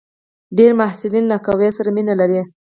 [0.55, 2.41] ډېری محصلین له قهوې سره مینه لري.